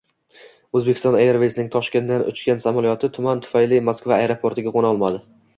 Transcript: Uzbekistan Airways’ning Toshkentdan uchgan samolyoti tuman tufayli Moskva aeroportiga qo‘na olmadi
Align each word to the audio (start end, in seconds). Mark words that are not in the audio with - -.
Uzbekistan 0.79 1.17
Airways’ning 1.19 1.69
Toshkentdan 1.75 2.25
uchgan 2.31 2.63
samolyoti 2.65 3.13
tuman 3.19 3.47
tufayli 3.47 3.83
Moskva 3.91 4.19
aeroportiga 4.21 4.79
qo‘na 4.79 4.95
olmadi 4.97 5.25